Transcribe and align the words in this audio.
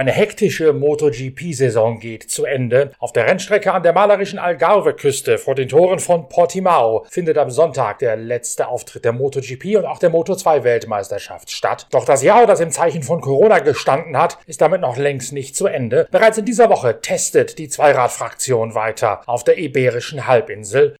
Eine 0.00 0.12
hektische 0.12 0.72
MotoGP-Saison 0.72 2.00
geht 2.00 2.22
zu 2.30 2.46
Ende. 2.46 2.92
Auf 3.00 3.12
der 3.12 3.26
Rennstrecke 3.26 3.70
an 3.70 3.82
der 3.82 3.92
malerischen 3.92 4.38
Algarve-Küste 4.38 5.36
vor 5.36 5.54
den 5.54 5.68
Toren 5.68 5.98
von 5.98 6.26
Portimao 6.30 7.04
findet 7.10 7.36
am 7.36 7.50
Sonntag 7.50 7.98
der 7.98 8.16
letzte 8.16 8.68
Auftritt 8.68 9.04
der 9.04 9.12
MotoGP 9.12 9.76
und 9.76 9.84
auch 9.84 9.98
der 9.98 10.10
Moto2-Weltmeisterschaft 10.10 11.50
statt. 11.50 11.86
Doch 11.90 12.06
das 12.06 12.22
Jahr, 12.22 12.46
das 12.46 12.60
im 12.60 12.70
Zeichen 12.70 13.02
von 13.02 13.20
Corona 13.20 13.58
gestanden 13.58 14.16
hat, 14.16 14.38
ist 14.46 14.62
damit 14.62 14.80
noch 14.80 14.96
längst 14.96 15.34
nicht 15.34 15.54
zu 15.54 15.66
Ende. 15.66 16.08
Bereits 16.10 16.38
in 16.38 16.46
dieser 16.46 16.70
Woche 16.70 17.02
testet 17.02 17.58
die 17.58 17.68
Zweiradfraktion 17.68 18.74
weiter 18.74 19.20
auf 19.26 19.44
der 19.44 19.58
Iberischen 19.58 20.26
Halbinsel. 20.26 20.96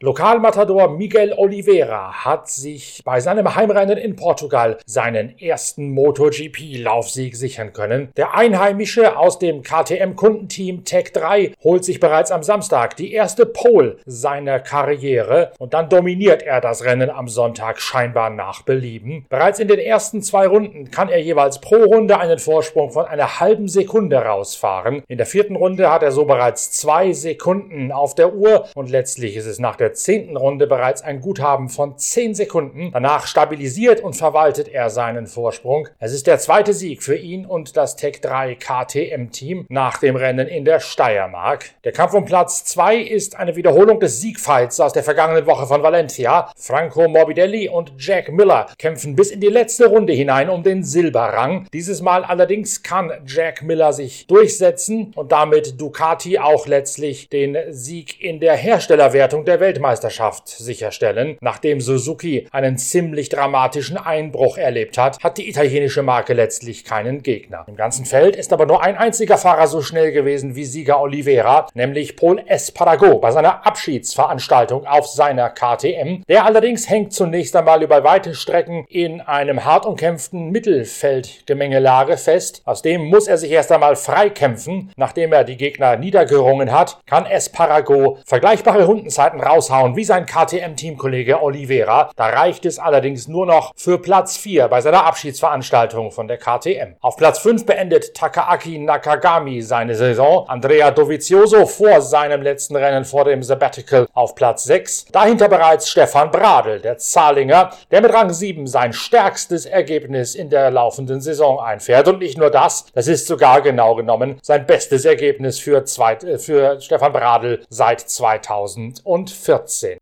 Lokalmatador 0.00 0.96
Miguel 0.96 1.32
Oliveira 1.32 2.24
hat 2.24 2.48
sich 2.48 3.02
bei 3.04 3.18
seinem 3.18 3.56
Heimrennen 3.56 3.98
in 3.98 4.14
Portugal 4.14 4.78
seinen 4.86 5.36
ersten 5.40 5.92
MotoGP-Laufsieg 5.92 7.34
sichern 7.34 7.72
können. 7.72 8.12
Der 8.16 8.32
Einheimische 8.36 9.18
aus 9.18 9.40
dem 9.40 9.64
KTM-Kundenteam 9.64 10.84
Tech 10.84 11.12
3 11.14 11.50
holt 11.64 11.84
sich 11.84 11.98
bereits 11.98 12.30
am 12.30 12.44
Samstag 12.44 12.94
die 12.94 13.12
erste 13.12 13.44
Pole 13.44 13.96
seiner 14.06 14.60
Karriere 14.60 15.50
und 15.58 15.74
dann 15.74 15.88
dominiert 15.88 16.44
er 16.44 16.60
das 16.60 16.84
Rennen 16.84 17.10
am 17.10 17.26
Sonntag 17.26 17.80
scheinbar 17.80 18.30
nach 18.30 18.62
Belieben. 18.62 19.26
Bereits 19.28 19.58
in 19.58 19.66
den 19.66 19.80
ersten 19.80 20.22
zwei 20.22 20.46
Runden 20.46 20.92
kann 20.92 21.08
er 21.08 21.20
jeweils 21.20 21.60
pro 21.60 21.74
Runde 21.74 22.20
einen 22.20 22.38
Vorsprung 22.38 22.92
von 22.92 23.06
einer 23.06 23.40
halben 23.40 23.66
Sekunde 23.66 24.18
rausfahren. 24.18 25.02
In 25.08 25.18
der 25.18 25.26
vierten 25.26 25.56
Runde 25.56 25.90
hat 25.90 26.04
er 26.04 26.12
so 26.12 26.24
bereits 26.24 26.70
zwei 26.70 27.12
Sekunden 27.12 27.90
auf 27.90 28.14
der 28.14 28.32
Uhr 28.32 28.68
und 28.76 28.90
letztlich 28.90 29.34
ist 29.34 29.46
es 29.46 29.58
nach 29.58 29.74
der 29.74 29.87
der 29.88 29.94
zehnten 29.94 30.36
Runde 30.36 30.66
bereits 30.66 31.00
ein 31.00 31.22
Guthaben 31.22 31.70
von 31.70 31.96
10 31.96 32.34
Sekunden. 32.34 32.90
Danach 32.92 33.26
stabilisiert 33.26 34.02
und 34.02 34.12
verwaltet 34.12 34.68
er 34.68 34.90
seinen 34.90 35.26
Vorsprung. 35.26 35.88
Es 35.98 36.12
ist 36.12 36.26
der 36.26 36.38
zweite 36.38 36.74
Sieg 36.74 37.02
für 37.02 37.16
ihn 37.16 37.46
und 37.46 37.74
das 37.74 37.96
Tech 37.96 38.20
3 38.20 38.56
KTM-Team 38.56 39.64
nach 39.70 39.96
dem 39.96 40.16
Rennen 40.16 40.46
in 40.46 40.66
der 40.66 40.80
Steiermark. 40.80 41.70
Der 41.84 41.92
Kampf 41.92 42.12
um 42.12 42.26
Platz 42.26 42.66
2 42.66 42.98
ist 42.98 43.36
eine 43.36 43.56
Wiederholung 43.56 43.98
des 43.98 44.20
Siegfights 44.20 44.78
aus 44.78 44.92
der 44.92 45.04
vergangenen 45.04 45.46
Woche 45.46 45.66
von 45.66 45.82
Valencia. 45.82 46.52
Franco 46.54 47.08
Morbidelli 47.08 47.70
und 47.70 47.94
Jack 47.96 48.30
Miller 48.30 48.66
kämpfen 48.76 49.16
bis 49.16 49.30
in 49.30 49.40
die 49.40 49.46
letzte 49.46 49.86
Runde 49.86 50.12
hinein 50.12 50.50
um 50.50 50.62
den 50.62 50.84
Silberrang. 50.84 51.66
Dieses 51.72 52.02
Mal 52.02 52.24
allerdings 52.24 52.82
kann 52.82 53.10
Jack 53.24 53.62
Miller 53.62 53.94
sich 53.94 54.26
durchsetzen 54.26 55.12
und 55.16 55.32
damit 55.32 55.80
Ducati 55.80 56.38
auch 56.38 56.66
letztlich 56.66 57.30
den 57.30 57.56
Sieg 57.70 58.22
in 58.22 58.38
der 58.38 58.54
Herstellerwertung 58.54 59.46
der 59.46 59.60
Welt 59.60 59.77
Weltmeisterschaft 59.78 60.48
sicherstellen. 60.48 61.38
Nachdem 61.40 61.80
Suzuki 61.80 62.48
einen 62.50 62.78
ziemlich 62.78 63.28
dramatischen 63.28 63.96
Einbruch 63.96 64.58
erlebt 64.58 64.98
hat, 64.98 65.22
hat 65.22 65.38
die 65.38 65.48
italienische 65.48 66.02
Marke 66.02 66.34
letztlich 66.34 66.84
keinen 66.84 67.22
Gegner. 67.22 67.64
Im 67.68 67.76
ganzen 67.76 68.04
Feld 68.04 68.34
ist 68.34 68.52
aber 68.52 68.66
nur 68.66 68.82
ein 68.82 68.96
einziger 68.96 69.38
Fahrer 69.38 69.68
so 69.68 69.80
schnell 69.80 70.10
gewesen 70.10 70.56
wie 70.56 70.64
Sieger 70.64 71.00
Oliveira, 71.00 71.68
nämlich 71.74 72.16
Paul 72.16 72.42
Espargaro 72.44 73.18
bei 73.18 73.30
seiner 73.30 73.64
Abschiedsveranstaltung 73.66 74.84
auf 74.84 75.06
seiner 75.06 75.50
KTM. 75.50 76.24
Der 76.28 76.44
allerdings 76.44 76.90
hängt 76.90 77.12
zunächst 77.12 77.54
einmal 77.54 77.82
über 77.82 78.02
weite 78.02 78.34
Strecken 78.34 78.84
in 78.88 79.20
einem 79.20 79.64
hart 79.64 79.86
umkämpften 79.86 80.50
Mittelfeldgemengelage 80.50 82.16
fest. 82.16 82.62
Aus 82.64 82.82
dem 82.82 83.04
muss 83.04 83.28
er 83.28 83.38
sich 83.38 83.52
erst 83.52 83.70
einmal 83.70 83.94
freikämpfen. 83.94 84.90
Nachdem 84.96 85.32
er 85.32 85.44
die 85.44 85.56
Gegner 85.56 85.96
niedergerungen 85.96 86.72
hat, 86.72 86.98
kann 87.06 87.26
Espargaro 87.26 88.18
vergleichbare 88.26 88.84
Rundenzeiten 88.84 89.40
raus 89.40 89.67
raushauen 89.68 89.96
wie 89.96 90.04
sein 90.04 90.26
KTM-Teamkollege 90.26 91.42
Oliveira. 91.42 92.10
Da 92.16 92.28
reicht 92.28 92.64
es 92.66 92.78
allerdings 92.78 93.28
nur 93.28 93.46
noch 93.46 93.72
für 93.76 93.98
Platz 93.98 94.36
4 94.36 94.68
bei 94.68 94.80
seiner 94.80 95.04
Abschiedsveranstaltung 95.04 96.10
von 96.10 96.28
der 96.28 96.38
KTM. 96.38 96.96
Auf 97.00 97.16
Platz 97.16 97.38
5 97.40 97.66
beendet 97.66 98.14
Takaaki 98.14 98.78
Nakagami 98.78 99.62
seine 99.62 99.94
Saison. 99.94 100.48
Andrea 100.48 100.90
Dovizioso 100.90 101.66
vor 101.66 102.00
seinem 102.00 102.42
letzten 102.42 102.76
Rennen 102.76 103.04
vor 103.04 103.24
dem 103.24 103.42
Sabbatical 103.42 104.06
auf 104.14 104.34
Platz 104.34 104.64
6. 104.64 105.06
Dahinter 105.12 105.48
bereits 105.48 105.90
Stefan 105.90 106.30
Bradl, 106.30 106.80
der 106.80 106.98
Zahlinger, 106.98 107.70
der 107.90 108.02
mit 108.02 108.12
Rang 108.12 108.30
7 108.30 108.66
sein 108.66 108.92
stärkstes 108.92 109.66
Ergebnis 109.66 110.34
in 110.34 110.50
der 110.50 110.70
laufenden 110.70 111.20
Saison 111.20 111.60
einfährt. 111.60 112.08
Und 112.08 112.20
nicht 112.20 112.38
nur 112.38 112.50
das, 112.50 112.86
das 112.94 113.08
ist 113.08 113.26
sogar 113.26 113.60
genau 113.60 113.94
genommen 113.94 114.38
sein 114.42 114.66
bestes 114.66 115.04
Ergebnis 115.04 115.58
für, 115.58 115.84
zweit, 115.84 116.24
äh, 116.24 116.38
für 116.38 116.80
Stefan 116.80 117.12
Bradl 117.12 117.62
seit 117.68 118.00
2014. 118.00 119.57
Götze. 119.58 119.98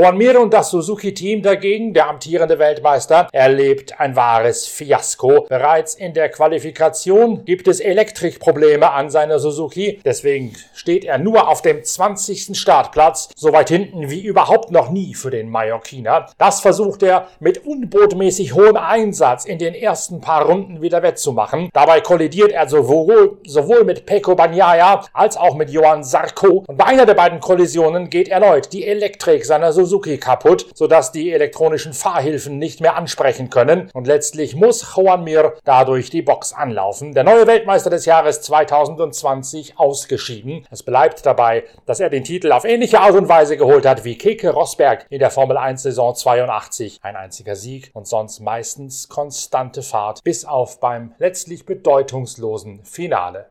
Juan 0.00 0.16
und 0.38 0.54
das 0.54 0.70
Suzuki-Team 0.70 1.42
dagegen, 1.42 1.92
der 1.92 2.08
amtierende 2.08 2.58
Weltmeister, 2.58 3.28
erlebt 3.32 4.00
ein 4.00 4.16
wahres 4.16 4.66
Fiasko. 4.66 5.44
Bereits 5.46 5.94
in 5.94 6.14
der 6.14 6.30
Qualifikation 6.30 7.44
gibt 7.44 7.68
es 7.68 7.80
Elektrikprobleme 7.80 8.90
an 8.90 9.10
seiner 9.10 9.38
Suzuki. 9.38 10.00
Deswegen 10.02 10.54
steht 10.72 11.04
er 11.04 11.18
nur 11.18 11.48
auf 11.48 11.60
dem 11.60 11.84
20. 11.84 12.58
Startplatz, 12.58 13.28
so 13.36 13.52
weit 13.52 13.68
hinten 13.68 14.08
wie 14.08 14.22
überhaupt 14.22 14.70
noch 14.70 14.90
nie 14.90 15.12
für 15.12 15.30
den 15.30 15.50
Mallorquiner. 15.50 16.28
Das 16.38 16.60
versucht 16.60 17.02
er 17.02 17.28
mit 17.38 17.66
unbotmäßig 17.66 18.54
hohem 18.54 18.78
Einsatz 18.78 19.44
in 19.44 19.58
den 19.58 19.74
ersten 19.74 20.22
paar 20.22 20.46
Runden 20.46 20.80
wieder 20.80 21.02
wettzumachen. 21.02 21.68
Dabei 21.74 22.00
kollidiert 22.00 22.52
er 22.52 22.66
sowohl, 22.70 23.36
sowohl 23.46 23.84
mit 23.84 24.06
Peko 24.06 24.34
Bagnaia 24.34 25.04
als 25.12 25.36
auch 25.36 25.56
mit 25.56 25.68
Johann 25.68 26.04
Sarko. 26.04 26.64
Und 26.66 26.78
bei 26.78 26.86
einer 26.86 27.04
der 27.04 27.14
beiden 27.14 27.40
Kollisionen 27.40 28.08
geht 28.08 28.28
erneut 28.28 28.72
die 28.72 28.86
Elektrik 28.86 29.44
seiner 29.44 29.74
Suzuki 29.74 29.89
Suzuki 29.90 30.18
kaputt, 30.18 30.66
sodass 30.74 31.10
die 31.10 31.32
elektronischen 31.32 31.92
Fahrhilfen 31.92 32.58
nicht 32.58 32.80
mehr 32.80 32.94
ansprechen 32.94 33.50
können 33.50 33.90
und 33.92 34.06
letztlich 34.06 34.54
muss 34.54 34.94
Juan 34.96 35.24
Mir 35.24 35.54
dadurch 35.64 36.10
die 36.10 36.22
Box 36.22 36.52
anlaufen. 36.52 37.12
Der 37.12 37.24
neue 37.24 37.48
Weltmeister 37.48 37.90
des 37.90 38.06
Jahres 38.06 38.40
2020 38.42 39.78
ausgeschieden. 39.78 40.64
Es 40.70 40.84
bleibt 40.84 41.26
dabei, 41.26 41.64
dass 41.86 41.98
er 41.98 42.08
den 42.08 42.22
Titel 42.22 42.52
auf 42.52 42.64
ähnliche 42.64 43.00
Art 43.00 43.16
und 43.16 43.28
Weise 43.28 43.56
geholt 43.56 43.84
hat 43.84 44.04
wie 44.04 44.16
Keke 44.16 44.50
Rosberg 44.50 45.06
in 45.10 45.18
der 45.18 45.30
Formel 45.30 45.56
1 45.56 45.82
Saison 45.82 46.14
82. 46.14 47.00
Ein 47.02 47.16
einziger 47.16 47.56
Sieg 47.56 47.90
und 47.92 48.06
sonst 48.06 48.38
meistens 48.38 49.08
konstante 49.08 49.82
Fahrt, 49.82 50.22
bis 50.22 50.44
auf 50.44 50.78
beim 50.78 51.14
letztlich 51.18 51.66
bedeutungslosen 51.66 52.84
Finale. 52.84 53.48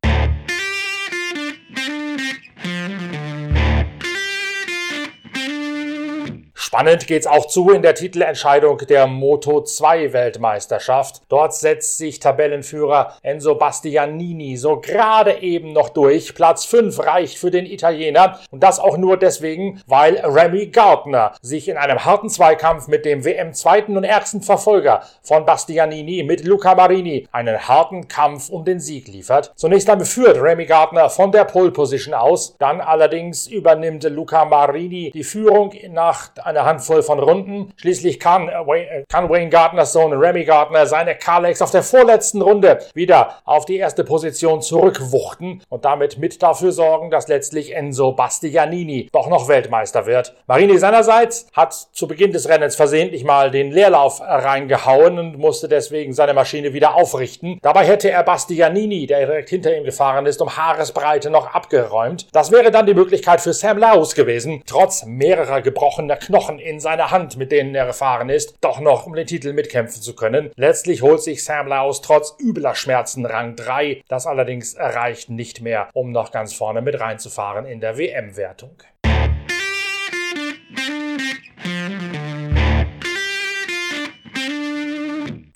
Spannend 6.70 7.08
geht's 7.08 7.26
auch 7.26 7.48
zu 7.48 7.72
in 7.72 7.82
der 7.82 7.96
Titelentscheidung 7.96 8.78
der 8.88 9.08
Moto 9.08 9.64
2 9.64 10.14
Weltmeisterschaft. 10.14 11.24
Dort 11.28 11.56
setzt 11.56 11.98
sich 11.98 12.20
Tabellenführer 12.20 13.16
Enzo 13.24 13.56
Bastianini 13.56 14.56
so 14.56 14.80
gerade 14.80 15.40
eben 15.42 15.74
noch 15.74 15.90
durch. 15.90 16.36
Platz 16.36 16.66
5 16.66 17.00
reicht 17.00 17.40
für 17.40 17.50
den 17.50 17.66
Italiener 17.66 18.40
und 18.52 18.62
das 18.62 18.80
auch 18.80 18.98
nur 18.98 19.18
deswegen, 19.18 19.82
weil 19.88 20.18
Remy 20.18 20.68
Gardner 20.68 21.34
sich 21.42 21.70
in 21.70 21.78
einem 21.78 22.06
harten 22.06 22.30
Zweikampf 22.30 22.88
mit 22.88 23.04
dem 23.04 23.26
WM-zweiten 23.26 23.98
und 23.98 24.04
ärgsten 24.04 24.44
Verfolger 24.44 25.02
von 25.24 25.48
Bastianini 25.48 26.22
mit 26.22 26.46
Luca 26.46 26.76
Marini 26.76 27.28
einen 27.32 27.68
harten 27.68 28.08
Kampf 28.08 28.50
um 28.50 28.64
den 28.64 28.80
Sieg 28.80 29.08
liefert. 29.08 29.54
Zunächst 29.56 29.90
einmal 29.90 30.06
führt 30.06 30.40
Remy 30.40 30.68
Gardner 30.68 31.10
von 31.10 31.32
der 31.32 31.46
Pole 31.46 31.72
Position 31.72 32.14
aus, 32.14 32.56
dann 32.60 32.80
allerdings 32.80 33.48
übernimmt 33.48 34.04
Luca 34.04 34.46
Marini 34.46 35.10
die 35.10 35.24
Führung 35.24 35.74
nach 35.90 36.30
einer 36.44 36.59
eine 36.60 36.68
Handvoll 36.68 37.04
von 37.04 37.20
Runden. 37.20 37.74
Schließlich 37.78 38.20
kann, 38.20 38.50
äh, 38.50 39.04
kann 39.08 39.30
Wayne 39.30 39.50
Gardners 39.50 39.94
Sohn 39.94 40.14
Remy 40.14 40.44
Gardner 40.44 40.86
seine 40.86 41.16
Carlex 41.16 41.62
auf 41.62 41.72
der 41.72 41.84
vorletzten 41.84 42.42
Runde 42.42 42.80
wieder 42.94 43.36
auf 43.46 43.66
die 43.66 43.78
erste 43.78 44.04
Position 44.04 44.62
zurückwuchten 44.62 45.62
und 45.70 45.86
damit 45.86 46.18
mit 46.18 46.42
dafür 46.44 46.72
sorgen, 46.72 47.10
dass 47.10 47.28
letztlich 47.28 47.76
Enzo 47.76 48.12
Bastianini 48.12 49.10
doch 49.12 49.28
noch 49.28 49.48
Weltmeister 49.48 50.06
wird. 50.06 50.36
Marini 50.48 50.78
seinerseits 50.78 51.48
hat 51.54 51.74
zu 51.74 52.08
Beginn 52.08 52.34
des 52.34 52.50
Rennens 52.50 52.76
versehentlich 52.76 53.24
mal 53.24 53.52
den 53.52 53.72
Leerlauf 53.72 54.22
reingehauen 54.22 55.18
und 55.18 55.38
musste 55.38 55.68
deswegen 55.68 56.14
seine 56.14 56.34
Maschine 56.34 56.74
wieder 56.74 56.96
aufrichten. 56.96 57.60
Dabei 57.62 57.86
hätte 57.86 58.12
er 58.12 58.24
Bastianini, 58.24 59.08
der 59.08 59.26
direkt 59.26 59.50
hinter 59.50 59.76
ihm 59.76 59.84
gefahren 59.84 60.26
ist, 60.26 60.42
um 60.42 60.58
Haaresbreite 60.58 61.30
noch 61.30 61.54
abgeräumt. 61.54 62.28
Das 62.34 62.52
wäre 62.52 62.72
dann 62.72 62.86
die 62.86 62.94
Möglichkeit 62.94 63.42
für 63.42 63.54
Sam 63.54 63.78
Laus 63.78 64.16
gewesen, 64.16 64.64
trotz 64.66 65.06
mehrerer 65.06 65.62
gebrochener 65.62 66.18
Knochen 66.18 66.49
Knochen 66.50 66.60
in 66.60 66.80
seiner 66.80 67.12
Hand, 67.12 67.38
mit 67.38 67.52
denen 67.52 67.76
er 67.76 67.86
gefahren 67.86 68.30
ist, 68.30 68.56
doch 68.62 68.80
noch 68.80 69.06
um 69.06 69.14
den 69.14 69.28
Titel 69.28 69.54
mitkämpfen 69.54 70.02
zu 70.02 70.16
können. 70.16 70.52
Letztlich 70.56 71.02
holt 71.02 71.22
sich 71.22 71.44
Sam 71.44 71.68
Laus 71.68 72.02
trotz 72.02 72.36
übler 72.40 72.76
Schmerzen 72.76 73.26
Rang 73.26 73.56
3. 73.56 74.02
Das 74.08 74.26
allerdings 74.26 74.76
reicht 74.78 75.30
nicht 75.30 75.62
mehr, 75.62 75.90
um 75.94 76.12
noch 76.12 76.32
ganz 76.32 76.54
vorne 76.54 76.82
mit 76.82 77.00
reinzufahren 77.00 77.66
in 77.66 77.82
der 77.82 77.98
WM-Wertung. 77.98 78.82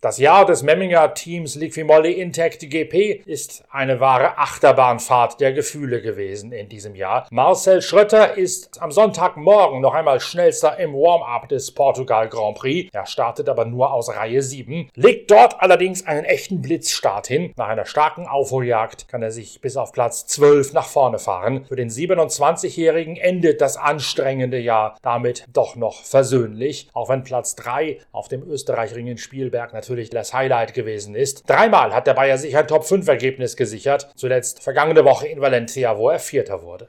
Das 0.03 0.17
Jahr 0.17 0.45
des 0.45 0.63
Memminger 0.63 1.13
Teams 1.13 1.55
Liquimolli 1.55 2.11
Intact 2.11 2.59
GP 2.69 3.21
ist 3.25 3.63
eine 3.71 4.01
wahre 4.01 4.37
Achterbahnfahrt 4.37 5.39
der 5.39 5.53
Gefühle 5.53 6.01
gewesen 6.01 6.51
in 6.51 6.67
diesem 6.67 6.93
Jahr. 6.93 7.25
Marcel 7.31 7.81
Schrötter 7.81 8.35
ist 8.35 8.81
am 8.81 8.91
Sonntagmorgen 8.91 9.79
noch 9.79 9.93
einmal 9.93 10.19
schnellster 10.19 10.77
im 10.77 10.91
Warm-up 10.91 11.47
des 11.47 11.71
Portugal 11.71 12.27
Grand 12.27 12.57
Prix. 12.57 12.89
Er 12.91 13.05
startet 13.05 13.47
aber 13.47 13.63
nur 13.63 13.93
aus 13.93 14.13
Reihe 14.13 14.41
7, 14.41 14.89
legt 14.93 15.31
dort 15.31 15.61
allerdings 15.61 16.05
einen 16.05 16.25
echten 16.25 16.61
Blitzstart 16.61 17.27
hin. 17.27 17.53
Nach 17.55 17.69
einer 17.69 17.85
starken 17.85 18.27
Aufholjagd 18.27 19.07
kann 19.07 19.23
er 19.23 19.31
sich 19.31 19.61
bis 19.61 19.77
auf 19.77 19.93
Platz 19.93 20.27
12 20.27 20.73
nach 20.73 20.87
vorne 20.87 21.17
fahren. 21.17 21.63
Für 21.69 21.77
den 21.77 21.89
27-Jährigen 21.89 23.15
endet 23.15 23.61
das 23.61 23.77
anstrengende 23.77 24.59
Jahr 24.59 24.97
damit 25.01 25.45
doch 25.53 25.77
noch 25.77 26.03
versöhnlich, 26.03 26.89
auch 26.91 27.07
wenn 27.07 27.23
Platz 27.23 27.55
3 27.55 27.99
auf 28.11 28.27
dem 28.27 28.43
Österreich-Ringen 28.43 29.17
Spielberg 29.17 29.71
natürlich 29.71 29.92
natürlich 29.93 30.09
das 30.09 30.33
Highlight 30.33 30.73
gewesen 30.73 31.13
ist. 31.13 31.43
Dreimal 31.47 31.93
hat 31.93 32.07
der 32.07 32.15
Bayer 32.15 32.39
sich 32.39 32.57
ein 32.57 32.67
Top-5-Ergebnis 32.67 33.55
gesichert. 33.55 34.09
Zuletzt 34.15 34.63
vergangene 34.63 35.05
Woche 35.05 35.27
in 35.27 35.39
Valencia, 35.39 35.97
wo 35.99 36.09
er 36.09 36.17
Vierter 36.17 36.63
wurde. 36.63 36.87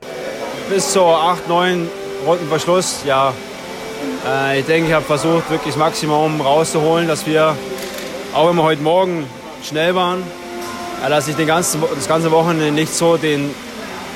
Bis 0.71 0.91
zur 0.91 1.07
8, 1.07 1.47
9 1.47 1.87
Runden 2.27 2.49
Verschluss, 2.49 3.03
ja. 3.05 3.35
Äh, 4.27 4.61
ich 4.61 4.65
denke, 4.65 4.89
ich 4.89 4.95
habe 4.95 5.05
versucht, 5.05 5.51
wirklich 5.51 5.75
das 5.75 5.77
Maximum 5.77 6.41
rauszuholen, 6.41 7.07
dass 7.07 7.27
wir, 7.27 7.55
auch 8.33 8.51
wir 8.51 8.63
heute 8.63 8.81
Morgen 8.81 9.27
schnell 9.63 9.95
waren, 9.95 10.23
äh, 11.05 11.11
dass 11.11 11.29
ich 11.29 11.37
den 11.37 11.47
ganzen, 11.47 11.83
das 11.95 12.09
ganze 12.09 12.31
Wochenende 12.31 12.73
nicht 12.73 12.95
so 12.95 13.19
den 13.19 13.55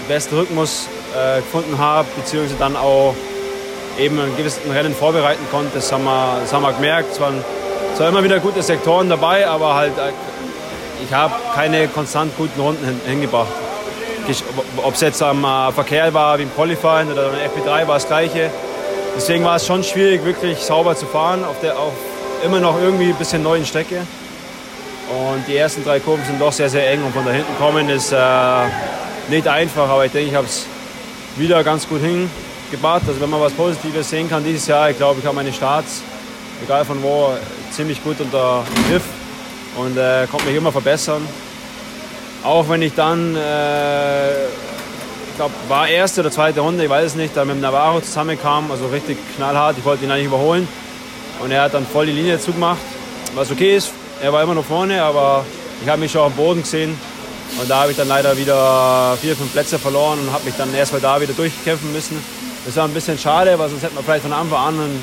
besten 0.09 0.35
Rhythmus 0.35 0.89
äh, 1.15 1.41
gefunden 1.41 1.77
habe, 1.77 2.09
beziehungsweise 2.17 2.59
dann 2.59 2.75
auch 2.75 3.15
eben 3.99 4.19
ein 4.19 4.35
gewissen 4.39 4.71
Rennen 4.71 4.95
vorbereiten 4.95 5.45
konnte. 5.51 5.73
Das 5.75 5.93
haben 5.93 6.05
wir, 6.05 6.39
das 6.41 6.55
haben 6.55 6.63
wir 6.63 6.73
gemerkt. 6.73 7.13
Es 7.13 7.21
waren 7.21 7.45
zwar 7.97 8.09
immer 8.09 8.23
wieder 8.23 8.41
gute 8.41 8.63
Sektoren 8.63 9.09
dabei, 9.09 9.47
aber 9.47 9.75
halt 9.75 9.97
äh, 9.99 10.13
ich 11.05 11.13
habe 11.13 11.35
keine 11.55 11.89
konstant 11.89 12.37
guten 12.37 12.61
Runden 12.61 13.01
hingebracht. 13.07 13.49
Ob 14.79 14.95
es 14.95 15.01
jetzt 15.01 15.23
am 15.23 15.45
äh, 15.45 15.73
Verkehr 15.73 16.13
war 16.13 16.39
wie 16.39 16.43
im 16.43 16.55
Qualifying 16.55 17.11
oder 17.11 17.29
im 17.29 17.35
FP3 17.35 17.87
war 17.87 17.95
das 17.95 18.07
gleiche. 18.07 18.51
Deswegen 19.17 19.45
war 19.45 19.57
es 19.57 19.67
schon 19.67 19.83
schwierig, 19.83 20.25
wirklich 20.25 20.59
sauber 20.59 20.95
zu 20.95 21.07
fahren, 21.07 21.45
auf 21.45 21.61
der 21.61 21.79
auf 21.79 21.95
immer 22.45 22.61
noch 22.61 22.81
irgendwie 22.81 23.09
ein 23.09 23.17
bisschen 23.17 23.43
neuen 23.43 23.65
Strecke. 23.65 23.97
Und 25.09 25.47
die 25.49 25.57
ersten 25.57 25.83
drei 25.85 26.01
Kurven 26.01 26.25
sind 26.25 26.41
doch 26.41 26.53
sehr, 26.53 26.69
sehr 26.69 26.91
eng 26.91 27.03
und 27.03 27.13
von 27.15 27.25
da 27.25 27.33
hinten 27.33 27.57
kommen 27.59 27.89
ist 27.89 28.13
äh, 28.13 28.17
nicht 29.29 29.49
einfach, 29.49 29.89
aber 29.89 30.05
ich 30.05 30.13
denke, 30.13 30.29
ich 30.29 30.35
habe 30.35 30.47
es 30.47 30.67
wieder 31.37 31.65
ganz 31.65 31.89
gut 31.89 32.01
hingebracht. 32.01 33.03
Also 33.09 33.21
wenn 33.21 33.31
man 33.31 33.41
was 33.41 33.53
Positives 33.53 34.11
sehen 34.11 34.29
kann 34.29 34.45
dieses 34.45 34.67
Jahr, 34.67 34.91
ich 34.91 34.99
glaube, 34.99 35.21
ich 35.21 35.27
habe 35.27 35.35
meine 35.35 35.53
Starts 35.53 36.03
egal 36.63 36.85
von 36.85 37.03
wo, 37.03 37.31
ziemlich 37.71 38.03
gut 38.03 38.21
unter 38.21 38.65
Griff 38.89 39.03
und 39.77 39.97
äh, 39.97 40.27
konnte 40.31 40.47
mich 40.47 40.57
immer 40.57 40.73
verbessern. 40.73 41.27
Auch 42.45 42.69
wenn 42.69 42.83
ich 42.83 42.95
dann, 42.95 43.37
äh, 43.37 44.45
ich 44.45 45.37
glaube, 45.37 45.55
war 45.69 45.89
erste 45.89 46.21
oder 46.21 46.31
zweite 46.31 46.61
Runde, 46.61 46.85
ich 46.85 46.91
weiß 46.91 47.07
es 47.07 47.15
nicht, 47.15 47.37
da 47.37 47.45
mit 47.45 47.61
Navarro 47.61 48.01
zusammenkam, 48.01 48.71
also 48.71 48.87
richtig 48.87 49.19
knallhart. 49.37 49.77
Ich 49.79 49.85
wollte 49.85 50.05
ihn 50.05 50.11
eigentlich 50.11 50.27
überholen 50.27 50.69
und 51.41 51.51
er 51.51 51.63
hat 51.63 51.75
dann 51.75 51.87
voll 51.87 52.07
die 52.07 52.13
Linie 52.13 52.39
zugemacht, 52.41 52.79
was 53.35 53.51
okay 53.51 53.77
ist. 53.77 53.93
Er 54.23 54.33
war 54.33 54.43
immer 54.43 54.55
noch 54.55 54.65
vorne, 54.65 55.03
aber 55.03 55.45
ich 55.83 55.89
habe 55.89 56.01
mich 56.01 56.11
schon 56.11 56.23
am 56.23 56.33
Boden 56.33 56.63
gesehen 56.63 56.99
und 57.61 57.71
da 57.71 57.83
habe 57.83 57.91
ich 57.93 57.97
dann 57.97 58.09
leider 58.09 58.37
wieder 58.37 59.17
vier, 59.21 59.37
fünf 59.37 59.53
Plätze 59.53 59.79
verloren 59.79 60.19
und 60.21 60.33
habe 60.33 60.45
mich 60.45 60.55
dann 60.57 60.75
erstmal 60.75 61.01
da 61.01 61.21
wieder 61.21 61.33
durchkämpfen 61.33 61.93
müssen. 61.93 62.23
Das 62.67 62.77
war 62.77 62.85
ein 62.85 62.95
bisschen 62.95 63.19
schade, 63.19 63.59
weil 63.59 63.69
sonst 63.69 63.83
hätte 63.83 63.95
man 63.95 64.05
vielleicht 64.05 64.23
von 64.23 64.33
Anfang 64.33 64.59
an 64.59 65.03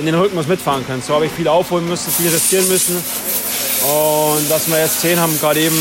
in 0.00 0.06
den 0.06 0.14
Rhythmus 0.14 0.46
mitfahren 0.46 0.84
können. 0.86 1.02
So 1.02 1.14
habe 1.14 1.26
ich 1.26 1.32
viel 1.32 1.46
aufholen 1.46 1.86
müssen, 1.88 2.10
viel 2.10 2.30
riskieren 2.30 2.66
müssen. 2.68 2.96
Und 2.96 4.50
dass 4.50 4.68
wir 4.68 4.78
jetzt 4.78 5.00
gesehen 5.00 5.20
haben, 5.20 5.38
gerade 5.38 5.60
eben, 5.60 5.78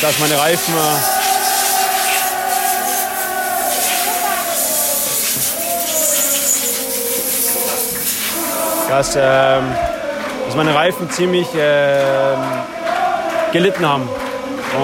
dass 0.00 0.18
meine 0.18 0.38
Reifen 0.38 0.74
äh, 0.74 1.22
dass, 8.88 9.16
ähm, 9.16 9.64
dass 10.46 10.56
meine 10.56 10.74
Reifen 10.74 11.10
ziemlich 11.10 11.54
äh, 11.54 12.34
gelitten 13.52 13.86
haben. 13.86 14.08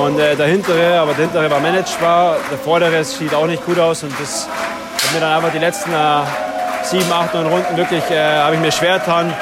Und 0.02 0.18
äh, 0.18 0.36
der 0.36 0.46
hintere, 0.46 0.98
aber 1.00 1.12
der 1.12 1.24
hintere 1.26 1.50
war 1.50 1.60
managebar, 1.60 2.36
der 2.50 2.58
vordere 2.58 3.04
sieht 3.04 3.34
auch 3.34 3.46
nicht 3.46 3.64
gut 3.64 3.78
aus 3.78 4.02
und 4.02 4.12
das 4.20 4.46
hat 4.46 5.14
mir 5.14 5.20
dann 5.20 5.36
einfach 5.36 5.52
die 5.52 5.58
letzten 5.58 5.92
äh, 5.92 6.47
sieben, 6.82 7.10
acht, 7.12 7.34
neun 7.34 7.46
Runden 7.46 7.76
wirklich 7.76 8.02
äh, 8.10 8.38
habe 8.38 8.54
ich 8.54 8.60
mir 8.60 8.72
schwer 8.72 8.98
getan, 8.98 9.32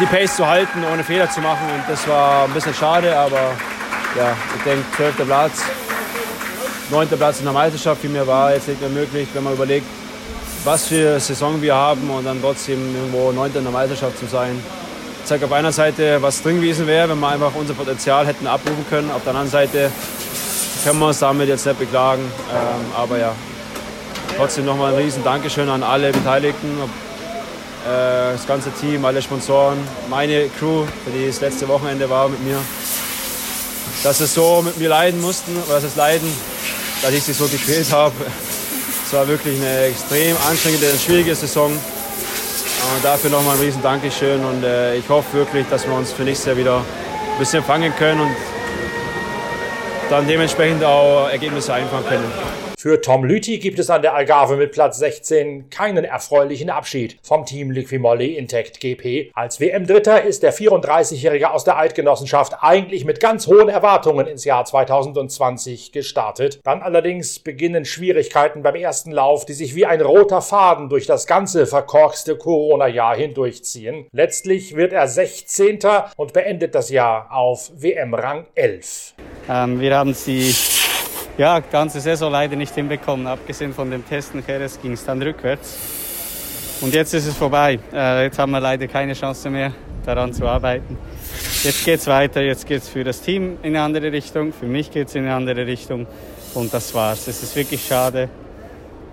die 0.00 0.06
Pace 0.06 0.36
zu 0.36 0.46
halten, 0.46 0.84
ohne 0.92 1.04
Fehler 1.04 1.30
zu 1.30 1.40
machen. 1.40 1.66
Und 1.72 1.82
das 1.88 2.06
war 2.08 2.44
ein 2.44 2.52
bisschen 2.52 2.74
schade, 2.74 3.16
aber 3.16 3.52
ja, 4.16 4.36
ich 4.56 4.62
denke, 4.62 4.84
12. 4.96 5.26
Platz, 5.26 5.62
9. 6.90 7.08
Platz 7.08 7.38
in 7.38 7.44
der 7.44 7.52
Meisterschaft, 7.52 8.02
wie 8.02 8.08
mir 8.08 8.26
war 8.26 8.52
jetzt 8.52 8.68
nicht 8.68 8.80
mehr 8.80 8.90
möglich, 8.90 9.28
wenn 9.32 9.44
man 9.44 9.54
überlegt, 9.54 9.86
was 10.64 10.86
für 10.86 11.20
Saison 11.20 11.60
wir 11.60 11.74
haben 11.74 12.08
und 12.10 12.24
dann 12.24 12.40
trotzdem 12.40 12.94
irgendwo 12.94 13.32
9. 13.32 13.54
in 13.54 13.62
der 13.62 13.72
Meisterschaft 13.72 14.18
zu 14.18 14.26
sein. 14.26 14.62
Zeigt 15.24 15.44
auf 15.44 15.52
einer 15.52 15.72
Seite, 15.72 16.20
was 16.20 16.42
drin 16.42 16.56
gewesen 16.56 16.86
wäre, 16.86 17.08
wenn 17.08 17.18
wir 17.18 17.28
einfach 17.28 17.52
unser 17.54 17.74
Potenzial 17.74 18.26
hätten 18.26 18.46
abrufen 18.46 18.84
können. 18.90 19.10
Auf 19.10 19.22
der 19.22 19.30
anderen 19.30 19.50
Seite 19.50 19.90
können 20.84 20.98
wir 20.98 21.06
uns 21.06 21.18
damit 21.18 21.48
jetzt 21.48 21.64
nicht 21.64 21.78
beklagen. 21.78 22.22
Ähm, 22.22 22.92
aber 22.94 23.18
ja, 23.18 23.32
Trotzdem 24.36 24.64
nochmal 24.64 24.92
ein 24.92 25.00
riesen 25.00 25.22
Dankeschön 25.22 25.68
an 25.68 25.84
alle 25.84 26.10
Beteiligten, 26.10 26.68
äh, 27.86 28.32
das 28.32 28.46
ganze 28.46 28.72
Team, 28.72 29.04
alle 29.04 29.22
Sponsoren, 29.22 29.78
meine 30.08 30.48
Crew, 30.58 30.84
die 31.06 31.28
das 31.28 31.40
letzte 31.40 31.68
Wochenende 31.68 32.10
war 32.10 32.28
mit 32.28 32.42
mir. 32.42 32.58
Dass 34.02 34.18
sie 34.18 34.26
so 34.26 34.60
mit 34.62 34.76
mir 34.76 34.88
leiden 34.88 35.20
mussten, 35.20 35.56
oder 35.66 35.76
dass 35.76 35.84
es 35.84 35.94
leiden, 35.94 36.28
dass 37.00 37.12
ich 37.12 37.22
sie 37.22 37.32
so 37.32 37.46
gequält 37.46 37.90
habe. 37.92 38.14
Es 39.06 39.12
war 39.12 39.28
wirklich 39.28 39.60
eine 39.60 39.82
extrem 39.82 40.34
anstrengende 40.48 40.90
und 40.90 41.00
schwierige 41.00 41.34
Saison. 41.34 41.70
Und 41.70 43.04
dafür 43.04 43.30
nochmal 43.30 43.54
ein 43.54 43.60
riesen 43.60 43.82
Dankeschön 43.82 44.42
und 44.44 44.64
äh, 44.64 44.96
ich 44.96 45.08
hoffe 45.08 45.36
wirklich, 45.36 45.66
dass 45.68 45.86
wir 45.86 45.94
uns 45.94 46.10
für 46.10 46.22
nächstes 46.22 46.46
Jahr 46.46 46.56
wieder 46.56 46.78
ein 46.78 47.38
bisschen 47.38 47.62
fangen 47.62 47.94
können 47.96 48.22
und 48.22 48.34
dann 50.10 50.26
dementsprechend 50.26 50.82
auch 50.82 51.28
Ergebnisse 51.28 51.74
einfahren 51.74 52.04
können. 52.06 52.63
Für 52.84 53.00
Tom 53.00 53.24
Lüthi 53.24 53.60
gibt 53.60 53.78
es 53.78 53.88
an 53.88 54.02
der 54.02 54.14
Algarve 54.14 54.56
mit 54.56 54.72
Platz 54.72 54.98
16 54.98 55.70
keinen 55.70 56.04
erfreulichen 56.04 56.68
Abschied 56.68 57.16
vom 57.22 57.46
Team 57.46 57.70
Liquimolli 57.70 58.34
Intact 58.34 58.78
GP. 58.78 59.30
Als 59.32 59.58
WM-Dritter 59.58 60.22
ist 60.22 60.42
der 60.42 60.52
34-Jährige 60.52 61.50
aus 61.50 61.64
der 61.64 61.78
Eidgenossenschaft 61.78 62.58
eigentlich 62.60 63.06
mit 63.06 63.20
ganz 63.20 63.46
hohen 63.46 63.70
Erwartungen 63.70 64.26
ins 64.26 64.44
Jahr 64.44 64.66
2020 64.66 65.92
gestartet. 65.92 66.60
Dann 66.62 66.82
allerdings 66.82 67.38
beginnen 67.38 67.86
Schwierigkeiten 67.86 68.62
beim 68.62 68.74
ersten 68.74 69.12
Lauf, 69.12 69.46
die 69.46 69.54
sich 69.54 69.74
wie 69.74 69.86
ein 69.86 70.02
roter 70.02 70.42
Faden 70.42 70.90
durch 70.90 71.06
das 71.06 71.26
ganze 71.26 71.64
verkorkste 71.64 72.36
Corona-Jahr 72.36 73.16
hindurchziehen. 73.16 74.08
Letztlich 74.12 74.76
wird 74.76 74.92
er 74.92 75.08
16. 75.08 75.78
und 76.18 76.34
beendet 76.34 76.74
das 76.74 76.90
Jahr 76.90 77.32
auf 77.32 77.70
WM-Rang 77.76 78.44
11. 78.54 79.14
Ähm, 79.48 79.80
wir 79.80 79.96
haben 79.96 80.12
sie 80.12 80.54
ja, 81.36 81.60
ganze 81.60 82.00
Saison 82.00 82.30
leider 82.30 82.56
nicht 82.56 82.74
hinbekommen. 82.74 83.26
Abgesehen 83.26 83.72
von 83.72 83.90
dem 83.90 84.06
Testen 84.06 84.42
Jerez 84.46 84.80
ging 84.80 84.92
es 84.92 85.04
dann 85.04 85.20
rückwärts. 85.20 85.78
Und 86.80 86.94
jetzt 86.94 87.14
ist 87.14 87.26
es 87.26 87.36
vorbei. 87.36 87.78
Äh, 87.92 88.24
jetzt 88.24 88.38
haben 88.38 88.52
wir 88.52 88.60
leider 88.60 88.86
keine 88.86 89.14
Chance 89.14 89.50
mehr, 89.50 89.72
daran 90.04 90.32
zu 90.32 90.46
arbeiten. 90.46 90.96
Jetzt 91.62 91.84
geht 91.84 92.00
es 92.00 92.06
weiter. 92.06 92.42
Jetzt 92.42 92.66
geht 92.66 92.82
es 92.82 92.88
für 92.88 93.04
das 93.04 93.20
Team 93.20 93.58
in 93.62 93.74
eine 93.74 93.82
andere 93.82 94.12
Richtung. 94.12 94.52
Für 94.52 94.66
mich 94.66 94.90
geht 94.90 95.08
es 95.08 95.14
in 95.14 95.24
eine 95.24 95.34
andere 95.34 95.66
Richtung. 95.66 96.06
Und 96.54 96.72
das 96.72 96.94
war's. 96.94 97.26
Es 97.26 97.42
ist 97.42 97.56
wirklich 97.56 97.84
schade, 97.84 98.28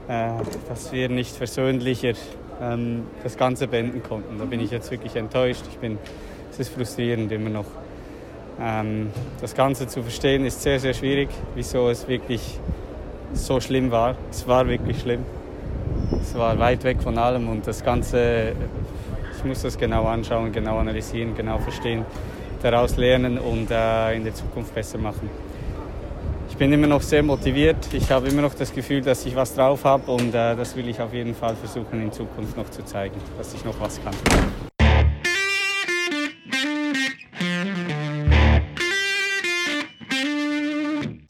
äh, 0.07 0.29
dass 0.69 0.91
wir 0.91 1.09
nicht 1.09 1.35
versöhnlicher 1.35 2.13
ähm, 2.61 3.07
das 3.23 3.37
Ganze 3.37 3.67
beenden 3.67 4.03
konnten. 4.03 4.37
Da 4.37 4.45
bin 4.45 4.59
ich 4.59 4.69
jetzt 4.69 4.91
wirklich 4.91 5.15
enttäuscht. 5.15 5.63
Ich 5.71 5.77
bin, 5.77 5.97
es 6.51 6.59
ist 6.59 6.73
frustrierend 6.73 7.31
immer 7.31 7.49
noch. 7.49 7.65
Ähm, 8.61 9.09
das 9.39 9.55
Ganze 9.55 9.87
zu 9.87 10.03
verstehen 10.03 10.45
ist 10.45 10.61
sehr, 10.61 10.79
sehr 10.79 10.93
schwierig, 10.93 11.29
wieso 11.55 11.89
es 11.89 12.07
wirklich 12.07 12.59
so 13.33 13.59
schlimm 13.59 13.89
war. 13.89 14.15
Es 14.29 14.47
war 14.47 14.67
wirklich 14.67 14.99
schlimm. 14.99 15.25
Es 16.21 16.35
war 16.35 16.59
weit 16.59 16.83
weg 16.83 17.01
von 17.01 17.17
allem 17.17 17.49
und 17.49 17.65
das 17.65 17.83
Ganze, 17.83 18.53
ich 19.35 19.43
muss 19.43 19.63
das 19.63 19.77
genau 19.77 20.05
anschauen, 20.05 20.51
genau 20.51 20.77
analysieren, 20.77 21.35
genau 21.35 21.57
verstehen, 21.57 22.05
daraus 22.61 22.97
lernen 22.97 23.39
und 23.39 23.71
äh, 23.71 24.15
in 24.15 24.23
der 24.23 24.35
Zukunft 24.35 24.75
besser 24.75 24.99
machen. 24.99 25.29
Ich 26.49 26.57
bin 26.57 26.71
immer 26.71 26.85
noch 26.85 27.01
sehr 27.01 27.23
motiviert. 27.23 27.91
Ich 27.93 28.11
habe 28.11 28.27
immer 28.27 28.43
noch 28.43 28.53
das 28.53 28.71
Gefühl, 28.71 29.01
dass 29.01 29.25
ich 29.25 29.35
was 29.35 29.55
drauf 29.55 29.83
habe 29.83 30.11
und 30.11 30.35
äh, 30.35 30.55
das 30.55 30.75
will 30.75 30.87
ich 30.87 31.01
auf 31.01 31.13
jeden 31.13 31.33
Fall 31.33 31.55
versuchen 31.55 32.03
in 32.03 32.11
Zukunft 32.11 32.55
noch 32.55 32.69
zu 32.69 32.85
zeigen, 32.85 33.15
dass 33.37 33.53
ich 33.55 33.65
noch 33.65 33.79
was 33.79 33.99
kann. 34.03 34.13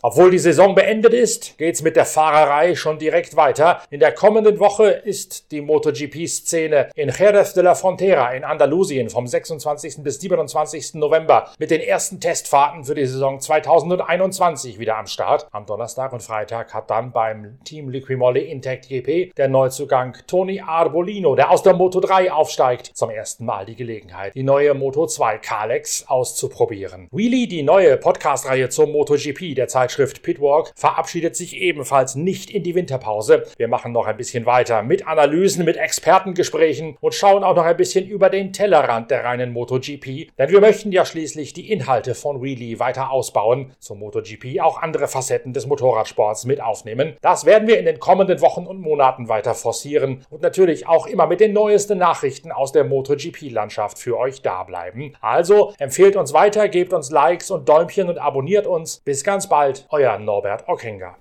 Obwohl 0.04 0.32
die 0.32 0.40
Saison 0.40 0.74
beendet 0.74 1.14
ist, 1.14 1.60
geht's 1.60 1.84
mit 1.84 1.96
der 1.96 2.06
Fahrerei 2.06 2.74
schon 2.74 2.98
direkt 2.98 3.36
weiter. 3.36 3.84
In 3.92 4.00
der 4.00 4.12
kommenden 4.12 4.60
Woche 4.60 4.88
ist 4.90 5.52
die 5.52 5.62
MotoGP-Szene 5.62 6.90
in 6.96 7.10
Jerez 7.10 7.54
de 7.54 7.62
la 7.62 7.76
Frontera 7.76 8.32
in 8.32 8.44
Andalusien 8.44 9.12
vom 9.12 9.28
26. 9.28 9.98
bis 10.02 10.20
27. 10.20 10.96
November 10.96 11.52
mit 11.60 11.70
den 11.70 11.82
ersten 11.82 12.20
Testfahrten 12.20 12.84
für 12.84 12.96
die 12.96 13.06
Saison 13.06 13.40
2021 13.40 14.80
wieder 14.80 14.98
am 14.98 15.06
Start. 15.06 15.48
Am 15.52 15.68
Donnerstag 15.68 16.14
und 16.14 16.24
Freitag 16.24 16.74
hat 16.74 16.90
dann 16.90 17.12
beim 17.12 17.60
Team 17.64 17.90
Liquimolli 17.90 18.42
Intact 18.42 18.90
GP 18.90 19.34
der 19.38 19.50
Neuzugang 19.50 20.18
Tony 20.26 20.62
Arbolino, 20.66 21.36
der 21.36 21.52
aus 21.52 21.62
der 21.62 21.74
Moto 21.74 22.00
3 22.00 22.32
aufsteigt, 22.32 22.92
zum 22.96 23.12
ersten 23.12 23.46
Mal 23.46 23.68
die 23.68 23.76
Gelegenheit, 23.76 24.34
die 24.34 24.42
neue 24.42 24.74
Moto 24.74 25.06
2 25.06 25.38
Kalex 25.38 26.06
auszuprobieren. 26.08 27.08
Wheelie, 27.12 27.48
die 27.48 27.62
neue 27.62 27.98
Podcast-Reihe 27.98 28.70
zum 28.70 28.92
MotoGP 28.94 29.54
der 29.54 29.68
Zeitschrift 29.92 30.24
Pitwalk, 30.24 30.72
verabschiedet 30.74 31.36
sich 31.36 31.58
ebenfalls 31.58 32.16
nicht 32.16 32.50
in 32.50 32.64
die 32.64 32.76
Winterpause. 32.76 33.44
Wir 33.58 33.68
machen 33.68 33.92
noch 33.92 34.08
ein 34.08 34.16
bisschen 34.16 34.46
weiter 34.46 34.84
mit 34.84 35.06
Analysen, 35.06 35.66
mit 35.66 35.76
Expertengesprächen 35.76 36.96
und 37.02 37.14
schauen 37.14 37.44
auch 37.44 37.58
noch 37.58 37.66
ein 37.66 37.76
bisschen 37.76 38.08
über 38.08 38.30
den 38.30 38.54
Tellerrand 38.54 39.12
der 39.12 39.26
reinen 39.26 39.52
MotoGP, 39.52 40.32
denn 40.38 40.50
wir 40.50 40.62
möchten 40.62 40.94
ja 40.94 41.04
schließlich 41.04 41.52
die 41.52 41.74
Inhalte 41.74 42.16
von 42.16 42.42
Wheelie 42.42 42.80
weiter 42.80 43.12
ausbauen, 43.12 43.74
zum 43.80 44.00
MotoGP 44.00 44.62
auch 44.62 44.82
andere 44.82 45.10
Facetten 45.10 45.52
des 45.52 45.68
Motorradsports 45.68 46.46
mit 46.46 46.62
aufnehmen. 46.62 47.18
Das 47.22 47.44
werden 47.44 47.68
wir 47.68 47.78
in 47.78 47.86
den 47.86 48.00
kommenden 48.00 48.40
Wochen 48.40 48.66
und 48.66 48.80
Monaten 48.80 49.28
weiter 49.28 49.56
forcieren 49.56 50.26
und 50.30 50.42
natürlich 50.42 50.88
auch 50.88 51.06
immer 51.06 51.28
mit 51.28 51.42
den 51.42 51.52
neuesten 51.52 51.98
Nachrichten 51.98 52.54
aus 52.54 52.72
der 52.72 52.86
MotoGP-Landschaft 52.86 54.00
für 54.00 54.18
euch 54.18 54.42
da 54.42 54.64
bleiben. 54.64 55.16
Also 55.20 55.74
empfehlt 55.80 56.16
uns 56.16 56.32
weiter, 56.32 56.70
gebt 56.70 56.94
uns 56.94 57.12
Likes 57.12 57.52
und 57.52 57.68
Däumchen 57.68 58.08
und 58.08 58.20
abonniert 58.20 58.68
uns. 58.68 59.02
Bis 59.04 59.26
ganz 59.26 59.50
bald, 59.50 59.81
euer 59.90 60.18
Norbert 60.20 60.68
Ockinger. 60.68 61.16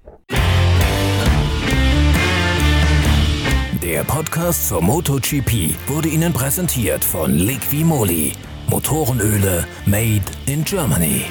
Der 3.83 4.05
Podcast 4.05 4.69
zur 4.69 4.83
MotoGP 4.83 5.75
wurde 5.89 6.09
Ihnen 6.09 6.33
präsentiert 6.33 7.05
von 7.05 7.35
Liqui 7.35 7.83
Moly. 7.83 8.33
Motorenöle 8.69 9.67
made 9.87 10.23
in 10.47 10.63
Germany. 10.65 11.25